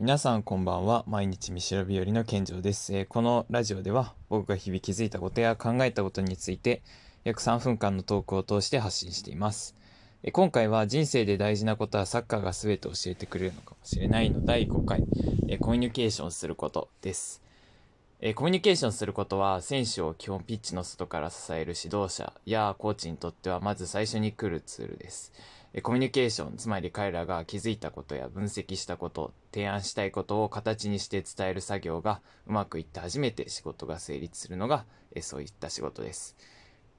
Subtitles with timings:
[0.00, 1.02] 皆さんこんばんは。
[1.08, 6.82] 毎日見調べよりの健城です、えー、このラジオでは僕が日々気づいたことや考えたことについて
[7.24, 9.74] 約3分間のトークを通して発信しています、
[10.22, 15.02] えー、今回は人生で大事なことはサッカーが全て教えてくれるのかもしれないの第5回、
[15.48, 17.42] えー、コミュニケーションすることです、
[18.20, 25.32] えコミュニケーションすることは選手を基本ピッチの外から支える指導者やコーチにとってはまず最初に来るツールです。
[25.82, 36.36] コミュニケーション、つまり彼らが気づいたことや分析したこと、提案したいことを形にして伝える作業がうまくいって初めて仕事が成立するのが、えそういった仕事です。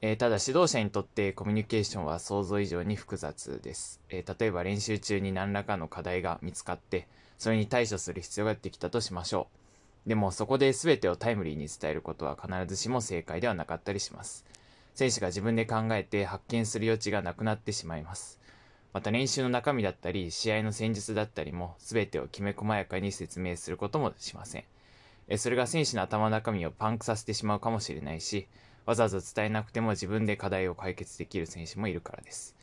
[0.00, 7.06] えただ指導者にとってコミュニケーションは想像以上に複雑です、え例えば練習中に何らかの課題が見つかって、
[7.38, 9.48] それに対処する必要が出てきたとしましょ
[10.06, 10.08] う。
[10.08, 14.44] でもそこで全てをタイムリーに伝えることは必ずしも正解ではなかったりします。
[14.94, 18.38] 選手が自分で考えて発見する余地がなくなってしまいます。
[18.94, 25.36] また練習の中身だったり、試合の戦術だったりも、全てをきめ細やかに説明することもしません。
[25.36, 28.46] それが選手の頭の中身をパンクさせてしまうかもしれないし、
[28.86, 32.54] わざわざ伝えなくても自分で課題を解決できる選手もいるからです。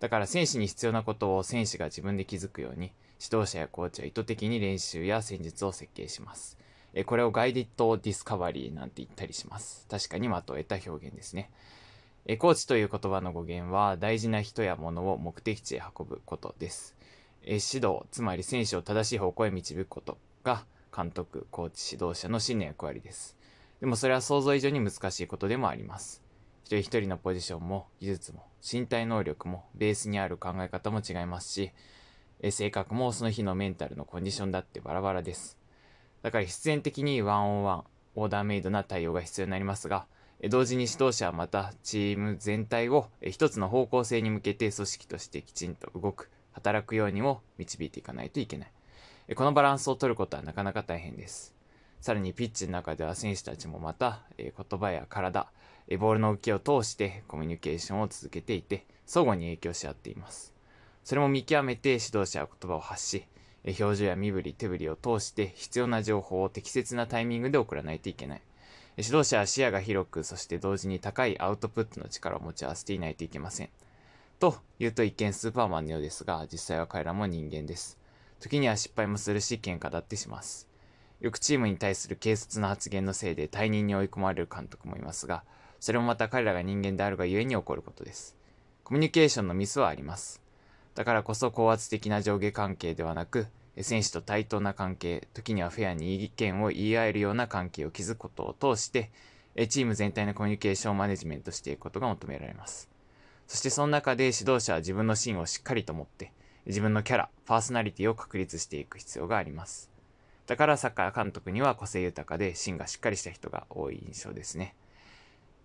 [0.00, 2.90] だから選手に必要なことを選手が自分で気づくように、
[3.22, 6.58] 指導者やコーチは意図的に練習や戦術を設計します。
[7.04, 9.86] これをガイディットディスカバリーなんて言ったりします。
[9.88, 11.48] 確かに的を得た表現ですね。
[12.28, 16.96] えコーチという言葉の語源は大事な人や物を目的地へ運ぶことです。
[17.44, 23.36] え指導、つまり選手を正しい方向へ導くことが監督、コーチ、指導者の信念役割です。
[23.78, 26.20] でもそれは想像以上に難しいことでもあります。
[26.64, 31.70] 一人一人のポジションも技術も身体能力もベースにある考え方も違いますし、
[32.40, 35.56] え性格もその日のメンタルのコンディションだってバラバラです。
[36.22, 37.84] だから必然的にワンオンワン、
[38.16, 40.08] オーダーメイドな対応が必要になりますが、
[40.44, 48.72] 同時に指導者はまたチーム全体を一つの方向性に向けて組織としてきちんと動く、働くようにも導いていかないといけない。
[49.34, 51.54] このバランスを取ることはなかなか大変です。
[52.00, 55.48] さらにピッチの中では選手たちもまた言葉や体、
[55.98, 60.52] ボールの動きを通してコミュニケーションを続けていて相互に影響し合っています。
[61.02, 63.24] それも見極めて指導者は言葉を発し、
[63.64, 68.42] 表情や身振り手振りを通して必要な情報を適切なタイミングで送らないといけない。
[68.96, 73.68] 指導者は視野が広く、そして同時に高いアウトプットの力を持ち合わせていないといけません。
[74.38, 77.98] と言うと一見スーパーマンのようですが、実際は彼らも人間です。
[78.40, 80.68] 時には失敗もするし、喧嘩だってします。
[81.20, 85.44] よくチームに対する軽率な発言のせいで退任に追い込まれる監督もいますが、
[85.78, 88.34] それもまた彼らが人間であるがゆえに起こることです。
[88.84, 90.42] コミュニケーションのミスはあります。
[90.94, 93.46] だからこそ高圧的な上下関係ではなく、
[93.82, 99.10] 選手と対等な関係、時にはフェアに意見を言い合えるような関係を築くことを通して、
[99.68, 102.88] チーム全体のコミュニケーションをマネジメントしていくことが求められます。
[103.46, 106.32] そしてその中で指導者は自分の芯をしっかりと持って、
[106.66, 109.90] 自分のキャラ、パーソナリティを確立していく必要があります。
[110.46, 114.74] だからサッカー監督には個性豊かで芯がしっかりした人が多い印象ですね。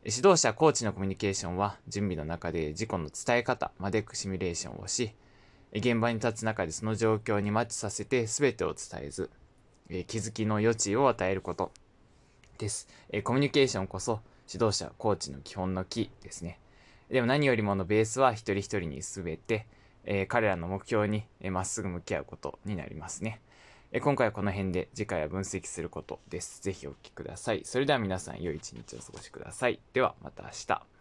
[0.03, 5.13] 指導者、コーチのコミュニケーションは準備の中で自己の伝え方までシミュレーションをし、
[5.73, 9.29] 現場に立つ中でその状況にマッチさせて全てを伝えず、
[9.89, 11.71] え気づきの余地を与えること
[12.57, 14.19] です、えコミュニケーションこそ
[14.51, 16.59] 指導者、コーチの基本の木ですね。
[17.09, 19.65] でも何よりものベースは一人一人に全て、
[20.03, 23.41] え彼らの目標にま、っすぐ向き合うことになりますね。
[23.93, 26.61] え今回はこの辺で次回は分析することです。
[26.61, 27.61] ぜひお聞きください。
[27.65, 29.79] それでは皆さん良い一日をお過ごしください。
[29.93, 31.00] ではまた明日。